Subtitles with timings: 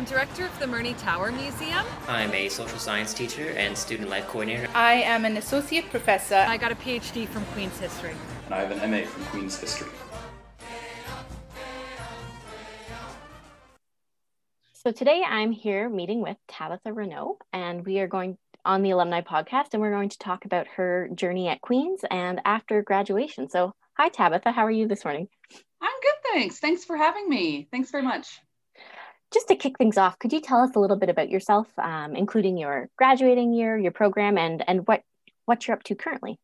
[0.00, 1.84] I'm director of the Murney Tower Museum.
[2.08, 4.66] I'm a social science teacher and student life coordinator.
[4.74, 6.36] I am an associate professor.
[6.36, 8.14] I got a PhD from Queen's History.
[8.46, 9.90] And I have an MA from Queen's History.
[14.72, 19.20] So today I'm here meeting with Tabitha Renaud, and we are going on the alumni
[19.20, 23.50] podcast, and we're going to talk about her journey at Queen's and after graduation.
[23.50, 25.28] So, hi Tabitha, how are you this morning?
[25.82, 26.58] I'm good, thanks.
[26.58, 27.68] Thanks for having me.
[27.70, 28.40] Thanks very much.
[29.32, 32.16] Just to kick things off, could you tell us a little bit about yourself, um,
[32.16, 35.02] including your graduating year, your program, and and what
[35.46, 36.38] what you're up to currently?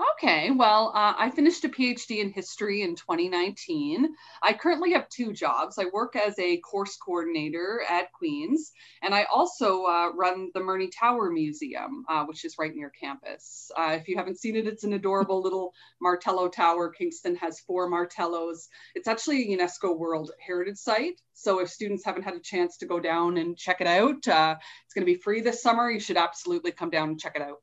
[0.00, 4.08] Okay, well, uh, I finished a PhD in history in 2019.
[4.42, 5.78] I currently have two jobs.
[5.78, 10.88] I work as a course coordinator at Queen's, and I also uh, run the Murney
[10.88, 13.70] Tower Museum, uh, which is right near campus.
[13.76, 16.88] Uh, if you haven't seen it, it's an adorable little Martello Tower.
[16.88, 18.68] Kingston has four Martellos.
[18.94, 21.20] It's actually a UNESCO World Heritage Site.
[21.34, 24.56] So if students haven't had a chance to go down and check it out, uh,
[24.86, 25.90] it's going to be free this summer.
[25.90, 27.58] You should absolutely come down and check it out.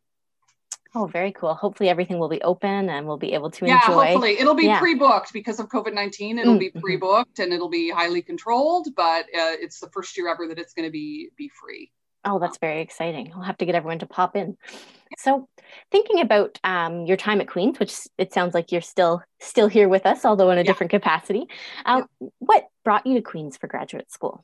[0.95, 1.53] Oh, very cool.
[1.53, 4.01] Hopefully everything will be open and we'll be able to yeah, enjoy.
[4.01, 4.39] Yeah, hopefully.
[4.39, 4.79] It'll be yeah.
[4.79, 6.39] pre-booked because of COVID-19.
[6.39, 6.59] It'll mm-hmm.
[6.59, 10.57] be pre-booked and it'll be highly controlled, but uh, it's the first year ever that
[10.57, 11.91] it's going to be be free.
[12.25, 13.31] Oh, that's very exciting.
[13.33, 14.57] I'll have to get everyone to pop in.
[15.17, 15.47] So,
[15.91, 19.87] thinking about um, your time at Queen's, which it sounds like you're still still here
[19.87, 20.65] with us, although in a yeah.
[20.65, 21.47] different capacity.
[21.85, 22.27] Uh, yeah.
[22.39, 24.43] What brought you to Queen's for graduate school?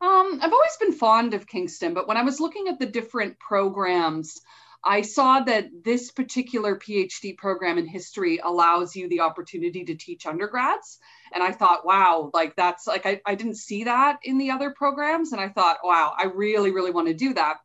[0.00, 3.38] Um, I've always been fond of Kingston, but when I was looking at the different
[3.38, 4.40] programs,
[4.84, 10.26] I saw that this particular PhD program in history allows you the opportunity to teach
[10.26, 10.98] undergrads.
[11.34, 14.70] And I thought, wow, like that's like, I, I didn't see that in the other
[14.70, 15.32] programs.
[15.32, 17.58] And I thought, wow, I really, really want to do that.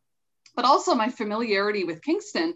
[0.54, 2.54] But also my familiarity with Kingston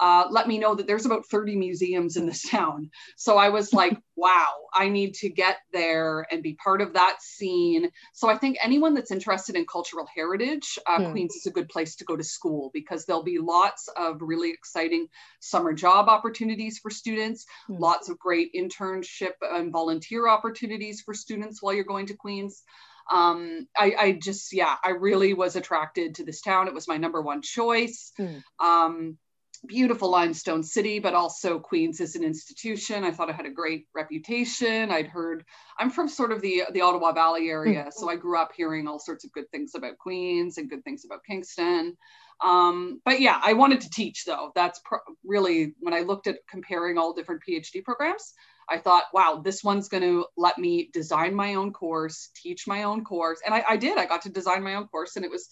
[0.00, 2.90] uh, let me know that there's about 30 museums in this town.
[3.16, 7.18] So I was like, wow, I need to get there and be part of that
[7.20, 7.90] scene.
[8.12, 11.12] So I think anyone that's interested in cultural heritage, uh, mm.
[11.12, 14.50] Queens is a good place to go to school because there'll be lots of really
[14.50, 15.06] exciting
[15.40, 17.78] summer job opportunities for students, mm.
[17.78, 22.62] lots of great internship and volunteer opportunities for students while you're going to Queens.
[23.10, 26.68] Um, I, I, just, yeah, I really was attracted to this town.
[26.68, 28.12] It was my number one choice.
[28.18, 28.42] Mm.
[28.60, 29.18] Um,
[29.66, 33.04] beautiful limestone city, but also Queens is an institution.
[33.04, 34.90] I thought it had a great reputation.
[34.90, 35.44] I'd heard
[35.78, 37.90] I'm from sort of the the Ottawa Valley area, mm-hmm.
[37.90, 41.04] so I grew up hearing all sorts of good things about Queens and good things
[41.04, 41.96] about Kingston.
[42.40, 44.52] Um, but yeah, I wanted to teach though.
[44.54, 48.34] That's pro- really when I looked at comparing all different PhD programs.
[48.70, 52.82] I thought, wow, this one's going to let me design my own course, teach my
[52.82, 53.40] own course.
[53.44, 53.96] And I, I did.
[53.96, 55.48] I got to design my own course, and it was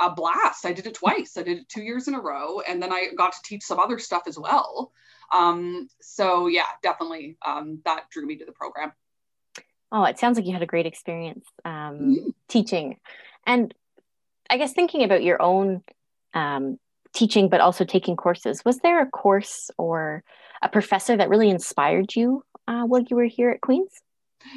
[0.00, 0.66] a blast.
[0.66, 1.36] I did it twice.
[1.36, 3.78] I did it two years in a row, and then I got to teach some
[3.78, 4.92] other stuff as well.
[5.32, 8.92] Um, so yeah, definitely um, that drew me to the program.
[9.92, 12.28] Oh, it sounds like you had a great experience um, mm-hmm.
[12.48, 12.98] teaching,
[13.46, 13.72] and
[14.50, 15.82] I guess thinking about your own
[16.34, 16.78] um,
[17.12, 18.64] teaching, but also taking courses.
[18.64, 20.22] Was there a course or
[20.62, 23.90] a professor that really inspired you uh, while you were here at Queens?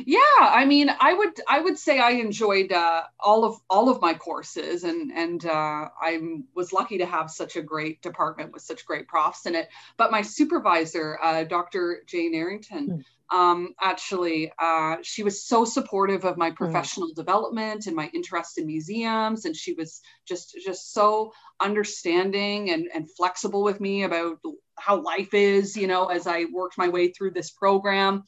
[0.05, 4.01] Yeah i mean i would i would say i enjoyed uh, all of all of
[4.01, 6.19] my courses and and uh, i
[6.55, 10.11] was lucky to have such a great department with such great profs in it but
[10.11, 13.37] my supervisor uh, dr jane Errington mm.
[13.37, 16.55] um, actually uh, she was so supportive of my hmm.
[16.55, 17.15] professional mm.
[17.15, 23.09] development and my interest in museums and she was just just so understanding and, and
[23.11, 24.39] flexible with me about
[24.77, 28.23] how life is you know as i worked my way through this program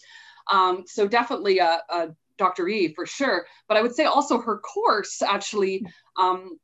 [0.52, 2.68] um, so definitely a, a, Dr.
[2.68, 3.46] E for sure.
[3.68, 5.86] But I would say also her course actually
[6.20, 6.58] um,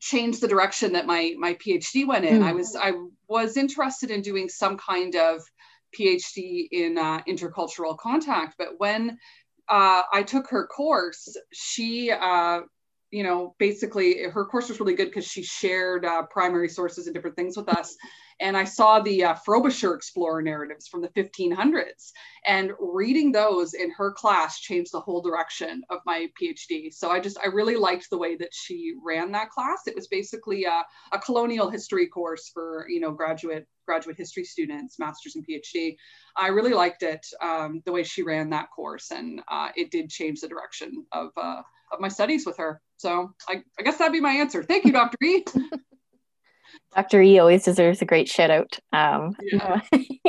[0.00, 2.40] changed the direction that my my PhD went in.
[2.40, 2.44] Mm.
[2.44, 2.92] I was I
[3.28, 5.42] was interested in doing some kind of
[5.98, 9.18] PhD in uh, intercultural contact, but when
[9.68, 12.60] uh, I took her course, she uh,
[13.14, 17.14] you know, basically her course was really good because she shared uh, primary sources and
[17.14, 17.96] different things with us.
[18.44, 22.12] And I saw the uh, Frobisher explorer narratives from the 1500s,
[22.44, 26.92] and reading those in her class changed the whole direction of my PhD.
[26.92, 29.86] So I just I really liked the way that she ran that class.
[29.86, 34.98] It was basically a, a colonial history course for you know graduate graduate history students,
[34.98, 35.96] masters and PhD.
[36.36, 40.10] I really liked it um, the way she ran that course, and uh, it did
[40.10, 42.82] change the direction of uh, of my studies with her.
[42.98, 44.62] So I, I guess that'd be my answer.
[44.62, 45.16] Thank you, Dr.
[45.24, 45.44] E.
[46.94, 47.22] Dr.
[47.22, 49.80] E always deserves a great shout out um, yeah.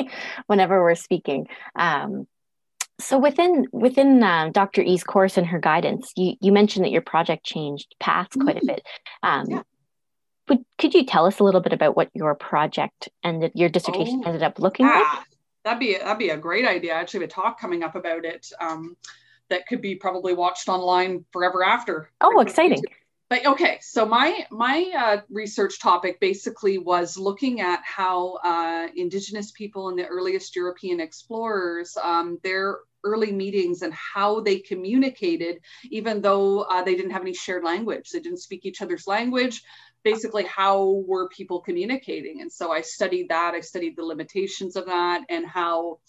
[0.47, 1.47] whenever we're speaking.
[1.75, 2.27] Um,
[2.99, 4.81] so within within uh, Dr.
[4.81, 8.69] E's course and her guidance, you, you mentioned that your project changed paths quite mm-hmm.
[8.69, 8.87] a bit.
[9.21, 9.61] Um, yeah.
[10.47, 14.21] Would, could you tell us a little bit about what your project and your dissertation
[14.23, 14.99] oh, ended up looking yeah.
[14.99, 15.27] like?
[15.63, 16.93] That'd be that'd be a great idea.
[16.93, 18.47] I actually have a talk coming up about it.
[18.61, 18.95] Um,
[19.49, 22.11] that could be probably watched online forever after.
[22.21, 22.81] Oh, exciting.
[23.27, 29.51] But okay, so my my uh, research topic basically was looking at how uh, Indigenous
[29.51, 36.21] people and the earliest European explorers, um, their early meetings and how they communicated, even
[36.21, 38.09] though uh, they didn't have any shared language.
[38.09, 39.63] They didn't speak each other's language.
[40.03, 42.41] Basically, how were people communicating?
[42.41, 43.55] And so I studied that.
[43.55, 45.99] I studied the limitations of that and how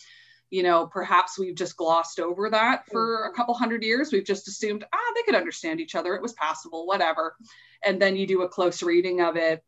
[0.50, 4.48] you know perhaps we've just glossed over that for a couple hundred years we've just
[4.48, 7.36] assumed ah they could understand each other it was passable whatever
[7.84, 9.62] and then you do a close reading of it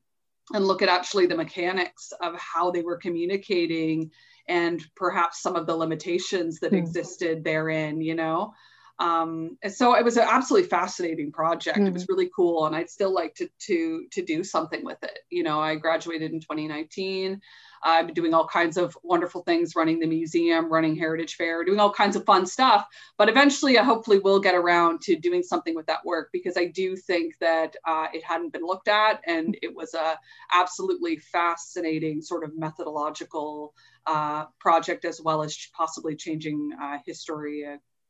[0.54, 4.10] and look at actually the mechanics of how they were communicating
[4.48, 6.78] and perhaps some of the limitations that mm.
[6.78, 8.54] existed therein, you know.
[8.98, 11.78] Um, and so it was an absolutely fascinating project.
[11.78, 11.88] Mm.
[11.88, 12.12] It was hmm.
[12.14, 15.20] really cool, and I'd still like to to to do something with it.
[15.30, 17.40] You know, I graduated in 2019.
[17.82, 21.80] I've been doing all kinds of wonderful things, running the museum, running Heritage Fair, doing
[21.80, 22.86] all kinds of fun stuff.
[23.16, 26.66] But eventually, I hopefully will get around to doing something with that work because I
[26.66, 30.18] do think that uh, it hadn't been looked at, and it was a
[30.52, 33.74] absolutely fascinating sort of methodological
[34.06, 37.66] uh, project, as well as possibly changing uh, history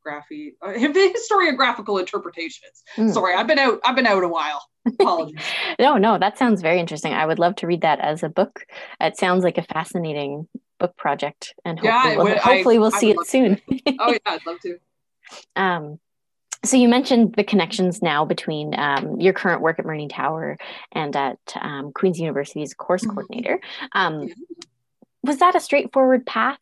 [0.06, 2.82] historiography, uh, historiographical interpretations.
[2.96, 3.12] Mm.
[3.12, 3.80] Sorry, I've been out.
[3.84, 4.62] I've been out a while.
[4.86, 5.40] Apologies.
[5.78, 7.12] no, no, that sounds very interesting.
[7.12, 8.64] I would love to read that as a book.
[9.00, 10.48] It sounds like a fascinating
[10.78, 13.60] book project, and hopefully, yeah, we'll, would, hopefully I, we'll I see it soon.
[13.98, 14.78] oh yeah, I'd love to.
[15.56, 15.98] Um,
[16.64, 20.56] so you mentioned the connections now between um, your current work at Murney Tower
[20.92, 23.14] and at um, Queen's University's course mm-hmm.
[23.14, 23.60] coordinator.
[23.92, 24.28] Um.
[25.24, 26.60] Was that a straightforward path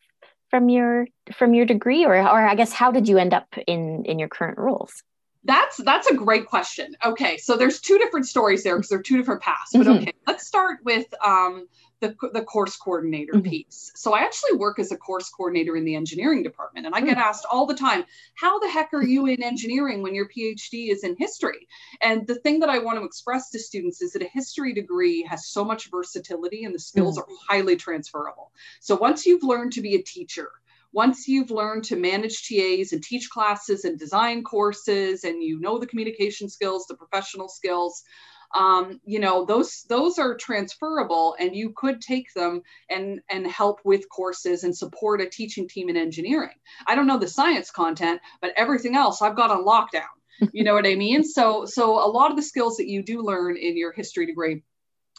[0.50, 4.04] from your from your degree or or I guess how did you end up in
[4.04, 5.02] in your current roles?
[5.44, 6.96] That's that's a great question.
[7.04, 9.70] Okay, so there's two different stories there because they're two different paths.
[9.72, 10.02] But mm-hmm.
[10.02, 11.68] okay, let's start with um,
[12.00, 13.48] the, the course coordinator mm-hmm.
[13.48, 13.90] piece.
[13.94, 17.16] So I actually work as a course coordinator in the engineering department, and I get
[17.16, 17.22] mm.
[17.22, 18.04] asked all the time,
[18.34, 21.66] "How the heck are you in engineering when your PhD is in history?"
[22.02, 25.22] And the thing that I want to express to students is that a history degree
[25.22, 27.32] has so much versatility, and the skills mm-hmm.
[27.32, 28.52] are highly transferable.
[28.80, 30.50] So once you've learned to be a teacher,
[30.92, 35.78] once you've learned to manage TAs and teach classes and design courses, and you know
[35.78, 38.02] the communication skills, the professional skills,
[38.54, 43.80] um, you know those those are transferable and you could take them and and help
[43.84, 46.56] with courses and support a teaching team in engineering
[46.86, 50.74] i don't know the science content but everything else i've got on lockdown you know
[50.74, 53.76] what i mean so so a lot of the skills that you do learn in
[53.76, 54.62] your history degree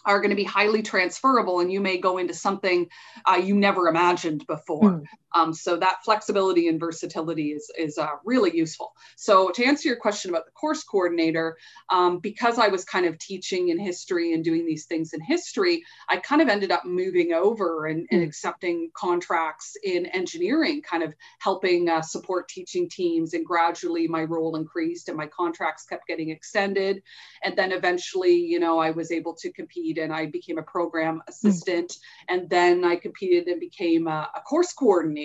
[0.06, 2.88] are going to be highly transferable and you may go into something
[3.26, 4.82] uh, you never imagined before.
[4.82, 5.04] Mm.
[5.36, 8.94] Um, so that flexibility and versatility is, is uh, really useful.
[9.16, 11.58] So to answer your question about the course coordinator,
[11.90, 15.84] um, because I was kind of teaching in history and doing these things in history,
[16.10, 18.28] I kind of ended up moving over and, and hmm.
[18.28, 23.34] accepting contracts in engineering, kind of helping uh, support teaching teams.
[23.34, 27.04] And gradually my role increased and my contracts kept getting extended.
[27.44, 31.16] And then eventually, you know, I was able to compete and I became a program
[31.16, 31.22] hmm.
[31.28, 31.92] assistant.
[31.92, 31.98] Mm.
[32.30, 35.17] And then I competed and became a, a course coordinator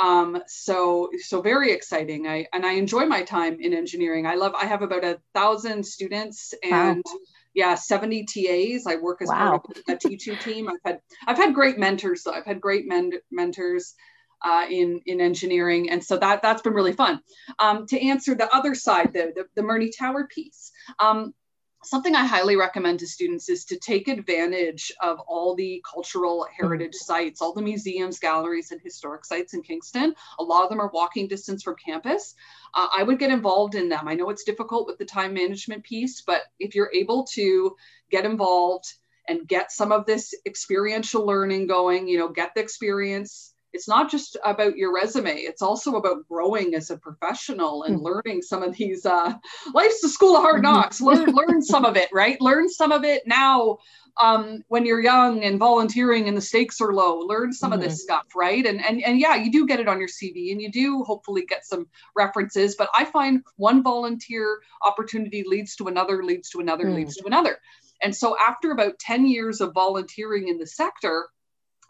[0.00, 2.26] um, so so very exciting.
[2.26, 4.26] I and I enjoy my time in engineering.
[4.26, 4.54] I love.
[4.54, 7.02] I have about a thousand students and.
[7.06, 7.18] Wow.
[7.52, 8.86] Yeah, 70 TAs.
[8.86, 9.58] I work as wow.
[9.58, 10.68] part of a teaching team.
[10.68, 12.30] I've had I've had great mentors though.
[12.30, 13.96] I've had great men- mentors
[14.42, 17.20] uh, in in engineering, and so that that's been really fun.
[17.58, 20.70] Um, to answer the other side, the the, the Murney Tower piece.
[21.00, 21.34] Um,
[21.82, 26.94] something I highly recommend to students is to take advantage of all the cultural heritage
[26.94, 27.12] mm-hmm.
[27.12, 30.14] sites, all the museums, galleries, and historic sites in Kingston.
[30.38, 32.34] A lot of them are walking distance from campus.
[32.74, 34.08] Uh, I would get involved in them.
[34.08, 37.76] I know it's difficult with the time management piece, but if you're able to
[38.10, 38.92] get involved
[39.28, 44.10] and get some of this experiential learning going, you know, get the experience it's not
[44.10, 48.06] just about your resume it's also about growing as a professional and mm-hmm.
[48.06, 49.32] learning some of these uh,
[49.74, 50.74] life's the school of hard mm-hmm.
[50.74, 53.78] knocks learn learn some of it right learn some of it now
[54.20, 57.78] um, when you're young and volunteering and the stakes are low learn some mm-hmm.
[57.78, 58.14] of this mm-hmm.
[58.14, 60.70] stuff right and, and and yeah you do get it on your cv and you
[60.70, 61.86] do hopefully get some
[62.16, 66.96] references but i find one volunteer opportunity leads to another leads to another mm.
[66.96, 67.58] leads to another
[68.02, 71.28] and so after about 10 years of volunteering in the sector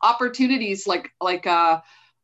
[0.02, 1.80] opportunities like like uh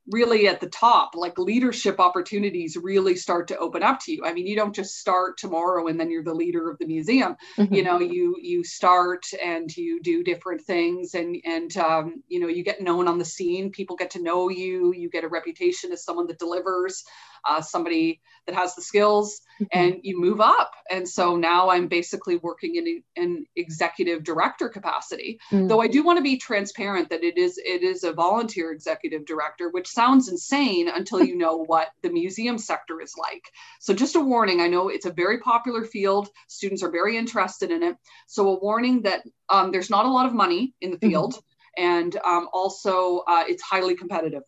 [0.08, 4.32] really at the top like leadership opportunities really start to open up to you i
[4.32, 7.74] mean you don't just start tomorrow and then you're the leader of the museum mm-hmm.
[7.74, 12.46] you know you you start and you do different things and and um, you know
[12.46, 15.90] you get known on the scene people get to know you you get a reputation
[15.92, 17.04] as someone that delivers
[17.48, 19.78] uh, somebody that has the skills mm-hmm.
[19.78, 25.38] and you move up and so now i'm basically working in an executive director capacity
[25.50, 25.66] mm-hmm.
[25.66, 29.24] though i do want to be transparent that it is it is a volunteer executive
[29.26, 33.50] director which sounds insane until you know what the museum sector is like.
[33.80, 37.70] So, just a warning I know it's a very popular field, students are very interested
[37.70, 37.96] in it.
[38.28, 41.82] So, a warning that um, there's not a lot of money in the field, mm-hmm.
[41.82, 44.42] and um, also uh, it's highly competitive.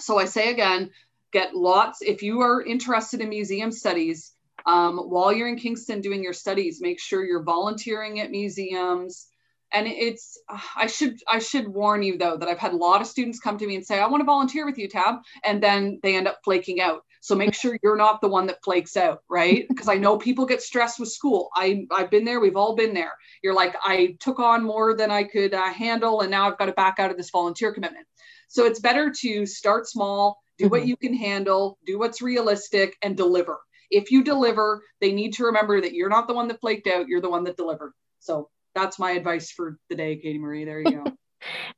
[0.00, 0.90] So, I say again,
[1.32, 4.32] get lots, if you are interested in museum studies,
[4.66, 9.28] um, while you're in Kingston doing your studies, make sure you're volunteering at museums
[9.72, 10.38] and it's
[10.76, 13.58] i should i should warn you though that i've had a lot of students come
[13.58, 16.28] to me and say i want to volunteer with you tab and then they end
[16.28, 17.04] up flaking out.
[17.20, 19.66] So make sure you're not the one that flakes out right?
[19.72, 21.50] Because i know people get stressed with school.
[21.54, 22.40] I i've been there.
[22.40, 23.12] We've all been there.
[23.42, 26.66] You're like i took on more than i could uh, handle and now i've got
[26.66, 28.06] to back out of this volunteer commitment.
[28.48, 30.88] So it's better to start small do what mm-hmm.
[30.90, 33.60] you can handle do what's realistic and deliver.
[33.90, 37.08] If you deliver they need to remember that you're not the one that flaked out.
[37.08, 37.92] You're the one that delivered.
[38.20, 40.64] So that's my advice for the day, Katie Marie.
[40.64, 41.04] There you go.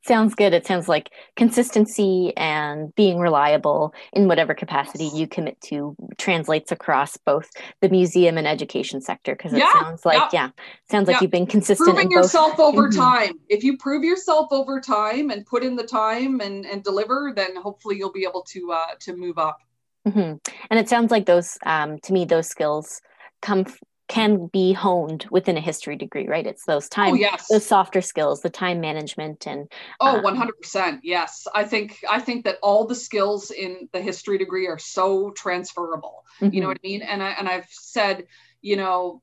[0.05, 0.53] sounds good.
[0.53, 7.17] It sounds like consistency and being reliable in whatever capacity you commit to translates across
[7.17, 7.49] both
[7.81, 9.35] the museum and education sector.
[9.35, 10.49] Because it yeah, sounds like, yeah, yeah
[10.89, 11.89] sounds like you've been consistent.
[11.89, 12.99] Proving yourself over mm-hmm.
[12.99, 13.39] time.
[13.49, 17.55] If you prove yourself over time and put in the time and, and deliver, then
[17.55, 19.59] hopefully you'll be able to uh, to move up.
[20.07, 20.37] Mm-hmm.
[20.69, 23.01] And it sounds like those, um, to me, those skills
[23.41, 23.65] come
[24.07, 27.47] can be honed within a history degree right it's those time oh, yes.
[27.47, 32.45] those softer skills the time management and oh um, 100% yes i think i think
[32.45, 36.53] that all the skills in the history degree are so transferable mm-hmm.
[36.53, 36.71] you know mm-hmm.
[36.71, 38.25] what i mean and i and i've said
[38.61, 39.21] you know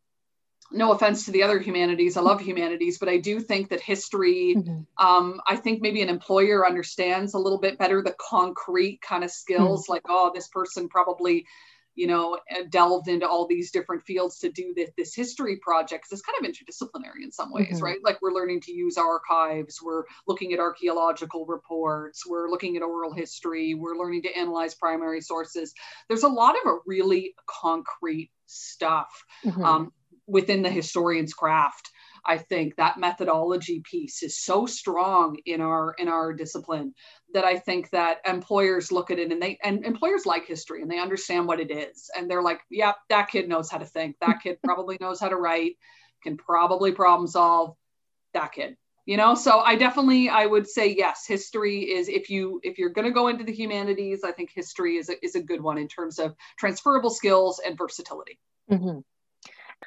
[0.72, 4.56] no offense to the other humanities i love humanities but i do think that history
[4.56, 5.06] mm-hmm.
[5.06, 9.30] um, i think maybe an employer understands a little bit better the concrete kind of
[9.30, 9.92] skills mm-hmm.
[9.92, 11.46] like oh this person probably
[11.94, 12.38] you know,
[12.70, 16.06] delved into all these different fields to do this, this history project.
[16.10, 17.84] It's kind of interdisciplinary in some ways, mm-hmm.
[17.84, 17.98] right?
[18.02, 23.12] Like we're learning to use archives, we're looking at archaeological reports, we're looking at oral
[23.12, 25.74] history, we're learning to analyze primary sources.
[26.08, 29.64] There's a lot of a really concrete stuff mm-hmm.
[29.64, 29.92] um,
[30.26, 31.90] within the historian's craft.
[32.24, 36.94] I think that methodology piece is so strong in our in our discipline
[37.34, 40.90] that I think that employers look at it and they and employers like history and
[40.90, 44.16] they understand what it is and they're like, yeah, that kid knows how to think.
[44.20, 45.76] That kid probably knows how to write,
[46.22, 47.76] can probably problem solve.
[48.34, 49.34] That kid, you know.
[49.34, 53.12] So I definitely I would say yes, history is if you if you're going to
[53.12, 56.18] go into the humanities, I think history is a, is a good one in terms
[56.18, 58.38] of transferable skills and versatility.
[58.70, 59.00] Mm-hmm.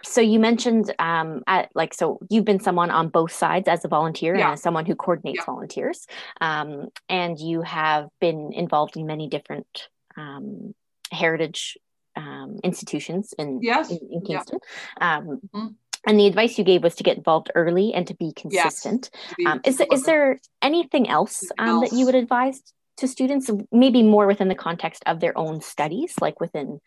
[0.03, 3.87] So you mentioned um, at, like so you've been someone on both sides as a
[3.87, 4.45] volunteer yeah.
[4.45, 5.45] and as someone who coordinates yeah.
[5.45, 6.05] volunteers,
[6.41, 10.73] um, and you have been involved in many different um,
[11.11, 11.77] heritage
[12.15, 13.89] um, institutions in yes.
[13.89, 14.59] in, in Kingston.
[14.99, 15.17] Yeah.
[15.17, 15.67] Um, mm-hmm.
[16.07, 19.09] And the advice you gave was to get involved early and to be consistent.
[19.11, 22.61] Yes, to be is, is there anything else, else that you would advise
[22.97, 26.79] to students, maybe more within the context of their own studies, like within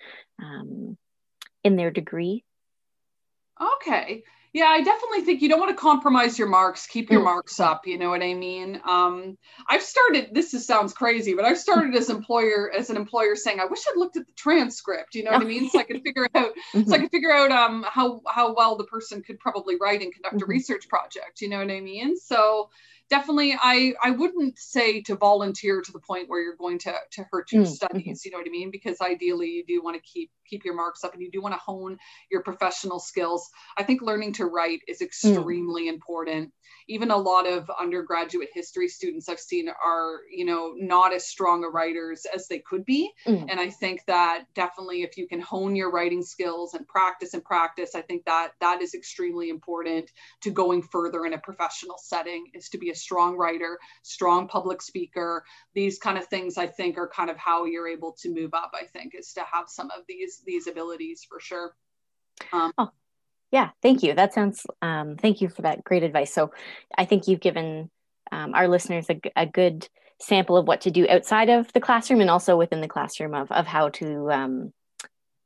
[1.65, 2.45] in their degree?
[3.61, 4.23] Okay.
[4.55, 6.87] Yeah, I definitely think you don't want to compromise your marks.
[6.87, 7.25] Keep your mm.
[7.25, 7.87] marks up.
[7.87, 8.81] You know what I mean?
[8.89, 9.37] Um,
[9.69, 10.31] I've started.
[10.33, 13.81] This is, sounds crazy, but I've started as employer as an employer saying, "I wish
[13.87, 15.69] I'd looked at the transcript." You know what I mean?
[15.69, 16.53] So I could figure out.
[16.75, 16.89] Mm-hmm.
[16.89, 20.13] So I could figure out um, how how well the person could probably write and
[20.13, 20.45] conduct mm-hmm.
[20.45, 21.41] a research project.
[21.41, 22.17] You know what I mean?
[22.17, 22.71] So
[23.11, 27.25] definitely i i wouldn't say to volunteer to the point where you're going to to
[27.31, 27.75] hurt your mm, mm-hmm.
[27.75, 30.75] studies you know what i mean because ideally you do want to keep keep your
[30.75, 31.97] marks up and you do want to hone
[32.31, 35.07] your professional skills i think learning to write is mm.
[35.07, 35.95] extremely mm.
[35.95, 36.53] important
[36.89, 41.65] even a lot of undergraduate history students I've seen are, you know, not as strong
[41.65, 43.11] a writers as they could be.
[43.27, 43.47] Mm.
[43.51, 47.45] And I think that definitely if you can hone your writing skills and practice and
[47.45, 50.11] practice, I think that that is extremely important
[50.43, 54.81] to going further in a professional setting is to be a strong writer, strong public
[54.81, 55.45] speaker.
[55.75, 58.73] These kind of things I think are kind of how you're able to move up,
[58.75, 61.75] I think, is to have some of these these abilities for sure.
[62.53, 62.91] Um, oh,
[63.51, 64.15] yeah, thank you.
[64.15, 66.33] That sounds, um, thank you for that great advice.
[66.33, 66.53] So
[66.97, 67.91] I think you've given
[68.31, 69.89] um, our listeners a, a, good
[70.21, 73.51] sample of what to do outside of the classroom and also within the classroom of,
[73.51, 74.73] of how to um,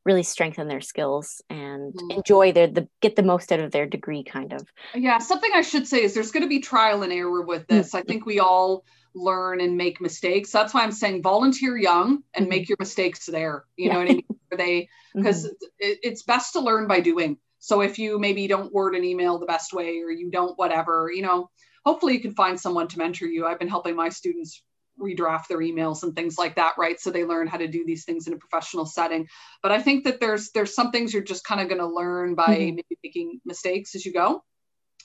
[0.05, 2.11] really strengthen their skills and mm-hmm.
[2.11, 4.67] enjoy their, the, get the most out of their degree kind of.
[4.95, 7.89] Yeah, something I should say is there's going to be trial and error with this.
[7.89, 7.97] Mm-hmm.
[7.99, 10.51] I think we all learn and make mistakes.
[10.51, 12.49] That's why I'm saying volunteer young and mm-hmm.
[12.51, 13.65] make your mistakes there.
[13.77, 13.93] You yeah.
[13.93, 14.25] know what I mean?
[14.57, 15.67] they, because mm-hmm.
[15.79, 17.39] it, it's best to learn by doing.
[17.59, 21.11] So if you maybe don't word an email the best way or you don't whatever,
[21.15, 21.49] you know,
[21.85, 23.47] hopefully you can find someone to mentor you.
[23.47, 24.63] I've been helping my students
[25.01, 28.05] redraft their emails and things like that right so they learn how to do these
[28.05, 29.27] things in a professional setting
[29.63, 32.35] but i think that there's there's some things you're just kind of going to learn
[32.35, 32.77] by mm-hmm.
[32.77, 34.45] maybe making mistakes as you go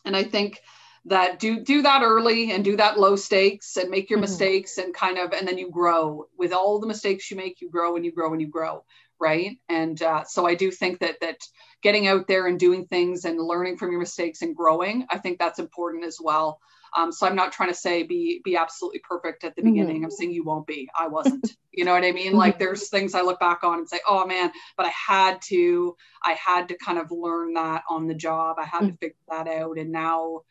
[0.06, 0.60] and i think
[1.08, 4.22] that do do that early and do that low stakes and make your Mhm.
[4.22, 6.26] mistakes and kind of and then you grow.
[6.38, 8.84] With all the mistakes you make you grow and you grow and you grow
[9.20, 9.58] right?
[9.68, 11.38] And uh, so i do think that that
[11.82, 15.40] getting out there and doing things and learning from your mistakes and growing i think
[15.40, 16.60] that's important as well.
[16.96, 19.64] Um, so i'm not trying to say be be absolutely perfect at the Mhm.
[19.64, 20.04] beginning.
[20.04, 20.90] I'm saying you won't be.
[20.98, 21.48] I wasn't.
[21.72, 22.34] You know what i mean?
[22.34, 25.96] Like there's things i look back on and say oh man but i had to
[26.24, 28.58] i had to kind of learn that on the job.
[28.60, 29.78] I had to figure that out.
[29.78, 30.42] And now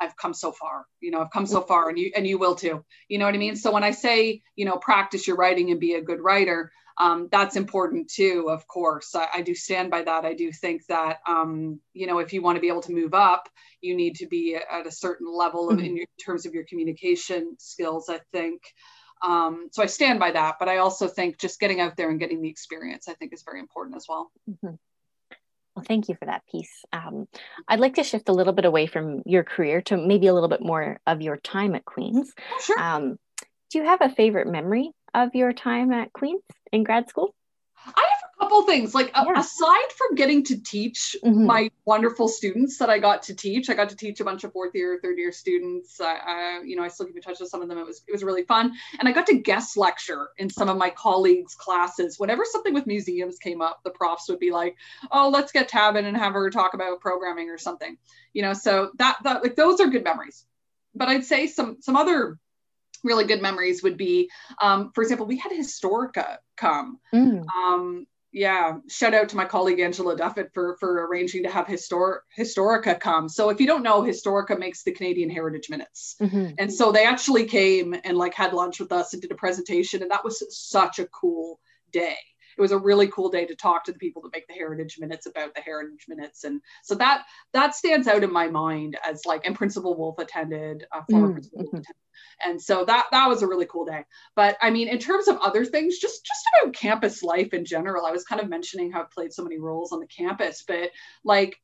[0.00, 2.54] I've come so far, you know, I've come so far and you, and you will
[2.54, 3.56] too, you know what I mean?
[3.56, 7.28] So when I say, you know, practice your writing and be a good writer, um,
[7.30, 9.14] that's important too, of course.
[9.14, 10.24] I, I do stand by that.
[10.24, 13.12] I do think that, um, you know, if you want to be able to move
[13.12, 13.48] up,
[13.82, 16.64] you need to be at a certain level of, in, your, in terms of your
[16.64, 18.62] communication skills, I think.
[19.22, 22.20] Um, so I stand by that, but I also think just getting out there and
[22.20, 24.30] getting the experience, I think is very important as well.
[24.48, 24.78] Mhm.
[25.86, 26.84] Thank you for that piece.
[26.92, 27.28] Um,
[27.68, 30.48] I'd like to shift a little bit away from your career to maybe a little
[30.48, 32.32] bit more of your time at Queen's.
[32.52, 32.80] Oh, sure.
[32.80, 33.18] Um,
[33.70, 37.34] do you have a favorite memory of your time at Queen's in grad school?
[37.86, 38.04] I
[38.38, 38.94] couple things.
[38.94, 39.32] Like Yeah.
[39.36, 41.46] aside from getting to teach Mhm.
[41.46, 44.52] my wonderful students that I got to teach, I got to teach a bunch of
[44.52, 46.00] fourth year, third year students.
[46.00, 47.78] I, I, you know, I still keep in touch with some of them.
[47.78, 50.76] It was it was really fun, and I got to guest lecture in some of
[50.76, 52.18] my colleagues' classes.
[52.18, 54.76] Whenever something with museums came up, the profs would be like,
[55.10, 57.96] "Oh, let's get Tabin and have her talk about programming or something."
[58.32, 60.44] You know, so that that like those are good memories.
[60.94, 62.38] But I'd say some some other
[63.04, 68.76] really good memories would be, um, for example, we had Historica come Mm, um, yeah,
[68.86, 73.30] shout out to my colleague Angela Duffett for for arranging to have Histor- Historica come.
[73.30, 76.16] So if you don't know, Historica makes the Canadian Heritage Minutes.
[76.20, 76.54] mhm.
[76.58, 80.02] And so they actually came and like had lunch with us and did a presentation,
[80.02, 81.60] and that was such a cool
[81.92, 82.18] day.
[82.56, 84.98] It was a really cool day to talk to the people that make the Heritage
[84.98, 89.24] Minutes about the Heritage Minutes, and so that that stands out in my mind as
[89.26, 89.46] like.
[89.46, 91.96] And Principal Woolf attended, uh, former Mm, Principal Woolf attended,
[92.44, 94.04] and so that that was a really cool day.
[94.34, 98.06] But I mean, in terms of other things, just just about campus life in general,
[98.06, 100.90] I was kind of mentioning how I've played so many roles on the campus, but
[101.24, 101.58] like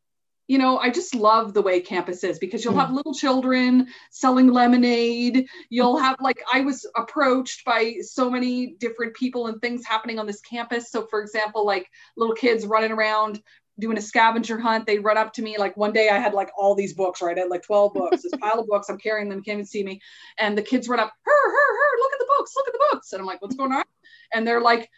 [0.53, 2.81] you know, I just love the way campus is because you'll Mm.
[2.81, 5.47] have little children selling lemonade.
[5.71, 10.27] You'll have like I was approached by so many different people and things happening on
[10.27, 10.91] this campus.
[10.91, 13.41] So for example, like little kids running around
[13.79, 15.57] doing a scavenger hunt, they run up to me.
[15.57, 17.39] Like one day I had like all these books, right?
[17.39, 18.91] I had like 12 books, this pile of books.
[18.91, 20.03] I'm carrying them, can't even see me.
[20.39, 22.87] And the kids run up, her, her, her, look at the books, look at the
[22.91, 23.13] books.
[23.13, 23.85] And I'm like, what's going on?
[24.35, 24.91] And they're like,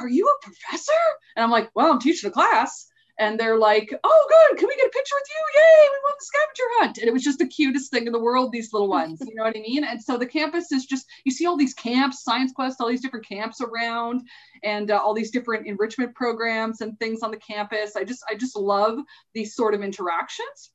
[0.00, 1.02] are you a professor?
[1.36, 2.88] And I'm like, well, I'm teaching a class.
[3.22, 4.58] And they're like, oh, good.
[4.58, 5.60] Can we get a picture with you?
[5.60, 6.98] Yay, we won the scavenger hunt.
[6.98, 9.22] And it was just the cutest thing in the world, these little ones.
[9.24, 9.84] You know what I mean?
[9.84, 13.00] And so the campus is just, you see all these camps, Science Quest, all these
[13.00, 14.16] different camps around
[14.64, 17.94] and uh, all these different enrichment programs and things on the campus.
[17.94, 18.98] I just, I just love
[19.34, 20.72] these sort of interactions.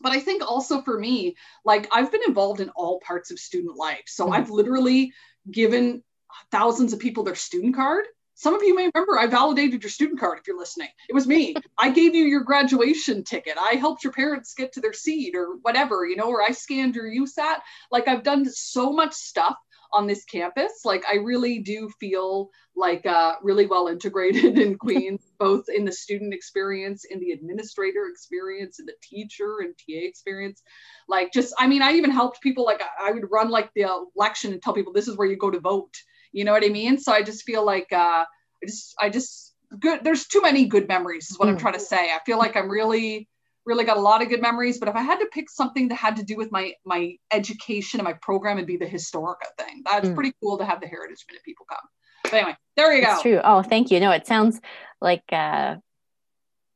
[0.00, 3.76] But I think also for me, like I've been involved in all parts of student
[3.76, 4.06] life.
[4.06, 4.34] So Mhm.
[4.34, 5.12] I've literally
[5.48, 6.02] given
[6.50, 8.06] thousands of people their student card.
[8.34, 10.88] Some of you may remember I validated your student card if you're listening.
[11.08, 11.54] It was me.
[11.78, 13.54] I gave you your graduation ticket.
[13.58, 16.96] I helped your parents get to their seat or whatever, you know, or I scanned
[16.96, 17.58] your USAT.
[17.92, 19.56] Like I've done so much stuff
[19.92, 20.84] on this campus.
[20.84, 25.92] Like I really do feel like uh, really well integrated in Queens, both in the
[25.92, 30.60] student experience, in the administrator experience, in the teacher and TA experience.
[31.08, 32.64] Like just, I mean, I even helped people.
[32.64, 35.50] Like I would run like the election and tell people this is where you go
[35.50, 35.94] to vote.
[36.34, 36.98] You know what I mean?
[36.98, 40.04] So I just feel like uh, I just, I just good.
[40.04, 41.60] There's too many good memories, is what I'm Mm.
[41.60, 42.12] trying to say.
[42.12, 43.28] I feel like I'm really
[43.66, 45.94] really got a lot of good memories but if i had to pick something that
[45.94, 49.82] had to do with my my education and my program it'd be the historica thing
[49.86, 50.14] that's Mm.
[50.14, 51.86] pretty cool to have the heritage minute people come
[52.24, 53.40] but anyway there you go true.
[53.42, 54.00] Oh, thank you.
[54.00, 54.60] No, it sounds
[55.00, 55.76] like uh,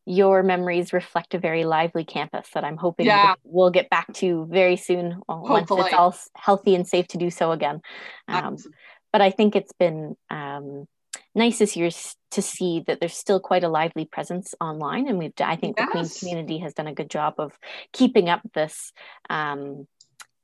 [0.06, 3.34] your memories reflect a very lively campus that I'm hoping Yeah.
[3.44, 7.30] we'll, get back to very soon uh, once it's all healthy and safe to do
[7.30, 7.80] so again.
[8.28, 8.56] Um,
[9.18, 10.86] but I think it's been um,
[11.34, 11.90] nice this year
[12.30, 15.32] to see that there's still quite a lively presence online, and we've.
[15.40, 17.50] I think the Queen's community has done a good job of
[17.92, 18.92] keeping up this
[19.28, 19.88] um,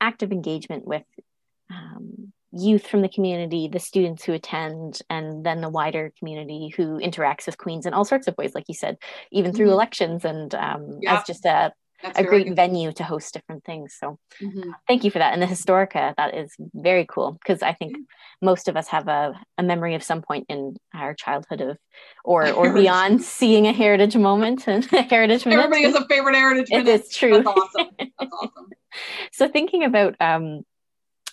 [0.01, 1.05] active engagement with
[1.71, 6.99] um, youth from the community, the students who attend, and then the wider community who
[6.99, 8.97] interacts with Queens in all sorts of ways, like you said,
[9.31, 9.71] even through Mhm.
[9.71, 11.15] elections and um, Yeah.
[11.15, 11.71] as just a,
[12.03, 12.55] That's a great good.
[12.55, 13.95] venue to host different things.
[13.99, 14.73] So Mhm.
[14.87, 15.33] thank you for that.
[15.33, 17.95] And the Historica, that is very cool because I think
[18.41, 21.77] most of us have a, a memory of some point in our childhood of
[22.23, 25.59] or or beyond seeing a heritage moment and a heritage minute.
[25.63, 27.31] everybody has a favorite heritage It minute is true.
[27.43, 28.67] that's awesome that's awesome
[29.31, 30.61] so thinking about um,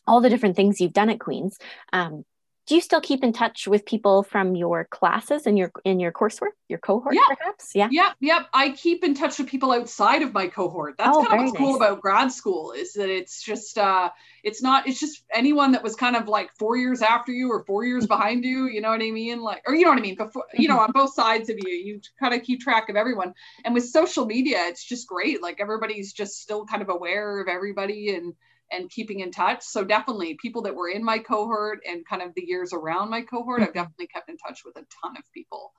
[0.07, 1.57] all the different things you've done at Queens,
[1.92, 2.25] um,
[2.66, 6.12] do you still keep in touch with people from your classes and your in your
[6.12, 7.22] coursework, your cohort, yeah.
[7.37, 7.72] perhaps?
[7.75, 7.88] Yeah.
[7.90, 8.48] Yep, yep.
[8.55, 10.94] I keep in touch with people outside of my cohort.
[10.96, 14.11] That's Oh, kind of what's cool about grad school is that it's just uh
[14.44, 17.64] it's not it's just anyone that was kind of like four years after you or
[17.64, 19.42] four years behind you, you know what I mean?
[19.42, 20.16] Like or you know what I mean?
[20.16, 23.35] Before you know, on both sides of you, you kind of keep track of everyone.
[23.64, 25.42] And with social media, it's just great.
[25.42, 28.35] Like everybody's just still kind of aware of everybody and
[28.72, 29.62] and keeping in touch.
[29.62, 33.22] So definitely people that were in my cohort and kind of the years around my
[33.22, 35.72] cohort, I've definitely kept in touch with a ton of people.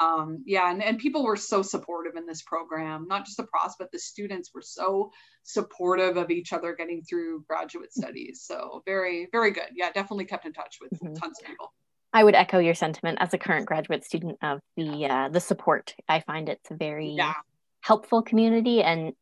[0.00, 3.74] Um, yeah, and, and people were so supportive in this program, not just the pros,
[3.78, 5.10] but the students were so
[5.42, 8.42] supportive of each other getting through graduate studies.
[8.44, 9.68] So very, very good.
[9.74, 11.18] Yeah, definitely kept in touch with Mhm.
[11.18, 11.72] tons of people.
[12.12, 15.94] I would echo your sentiment as a current graduate student of the uh, the support.
[16.08, 17.34] I find it's a very Yeah.
[17.82, 19.14] helpful community and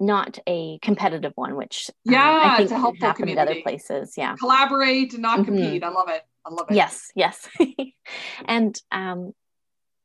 [0.00, 3.50] not a competitive one, which um, Yeah, I think it's a helpful happen at other
[3.54, 3.62] community.
[3.62, 4.14] places.
[4.16, 4.34] Yeah.
[4.36, 5.44] Collaborate and not Mhm.
[5.44, 5.84] compete.
[5.84, 6.22] I love it.
[6.44, 6.74] I love it.
[6.74, 7.48] Yes, yes.
[8.46, 9.32] and um,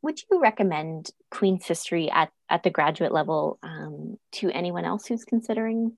[0.01, 5.23] would you recommend Queen's history at, at the graduate level um, to anyone else who's
[5.23, 5.97] considering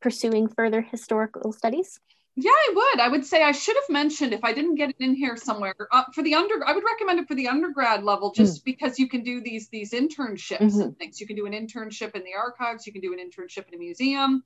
[0.00, 1.98] pursuing further historical studies?
[2.34, 3.00] Yeah, I would.
[3.00, 5.74] I would say I should have mentioned if I didn't get it in here somewhere
[5.90, 6.66] uh, for the under.
[6.66, 9.92] I would recommend it for the undergrad level, just because you can do these these
[9.92, 11.20] internships and things.
[11.20, 12.86] You can do an internship in the archives.
[12.86, 14.42] You can do an internship in a museum.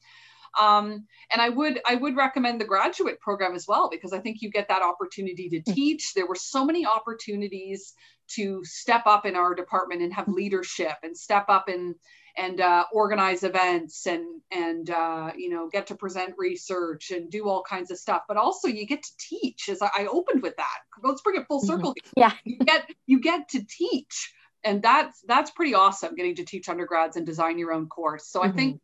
[0.61, 4.43] Um, and I would I would recommend the graduate program as well because I think
[4.43, 6.13] you get that opportunity to teach.
[6.15, 7.95] There were so many opportunities
[8.29, 11.95] to step up in our department and have leadership and step up and
[12.37, 17.49] and uh, organize events and and uh, you know get to present research and do
[17.49, 18.23] all kinds of stuff.
[18.29, 19.69] But also you get to teach.
[19.69, 20.79] As I, I opened with that.
[21.03, 21.67] Let's bring it full Mhm.
[21.67, 21.95] circle.
[22.17, 22.33] Yeah.
[22.45, 24.33] you get you get to teach,
[24.65, 26.15] and that's that's pretty awesome.
[26.15, 28.27] Getting to teach undergrads and design your own course.
[28.29, 28.81] So I think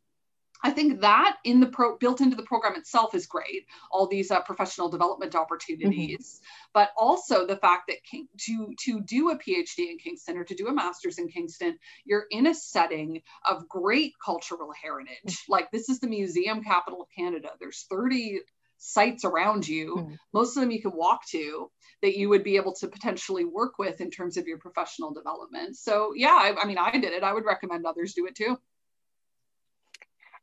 [0.63, 3.67] I think that in the pro built into the program itself is great.
[3.91, 6.41] All these uh, professional development opportunities,
[6.73, 10.55] but also the fact that King, to to do a PhD in Kingston or to
[10.55, 15.45] do a master's in Kingston, you're in a setting of great cultural heritage.
[15.49, 17.51] Like this is the museum capital of Canada.
[17.61, 18.41] There's 30
[18.79, 19.95] sites around you.
[19.97, 20.19] Mhm.
[20.33, 21.71] Most of them you can walk to
[22.03, 25.77] that you would be able to potentially work with in terms of your professional development.
[25.77, 27.23] So yeah, I, I mean, I did it.
[27.23, 28.59] I would recommend others do it too.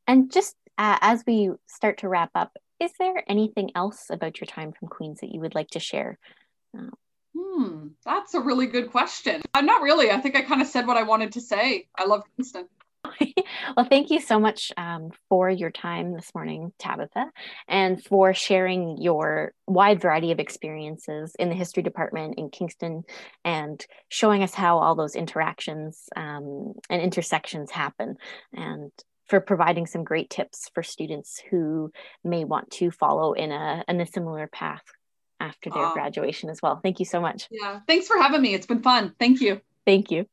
[0.10, 4.48] And just uh, as we start to wrap up, is there anything else about your
[4.48, 6.18] time from Queens that you would like to share?
[7.38, 9.44] Hmm, that's a really good question.
[9.54, 10.10] I'm not really.
[10.10, 11.90] I think I kind of said what I wanted to say.
[11.96, 12.66] I love Kingston.
[13.78, 17.28] well, thank you so much um, for your time this morning, Tabitha,
[17.68, 23.04] and for sharing your wide variety of experiences in the history department in Kingston
[23.46, 28.16] and showing us how all those interactions um, and intersections happen.
[28.54, 28.92] And
[29.30, 31.92] for providing some great tips for students who
[32.24, 34.84] may want to follow in a, in a similar path
[35.40, 36.80] after their graduation as well.
[36.84, 37.48] Thank you so much.
[37.50, 37.80] Yeah.
[37.88, 38.54] Thanks for having me.
[38.54, 39.16] It's been fun.
[39.20, 39.62] Thank you.
[39.86, 40.26] Thank you.